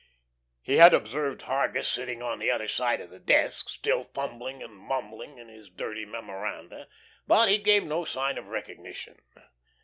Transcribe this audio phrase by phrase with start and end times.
[0.63, 4.73] He had observed Hargus sitting by the other side of the desk, still fumbling and
[4.75, 6.87] mumbling in his dirty memoranda,
[7.27, 9.21] but he gave no sign of recognition.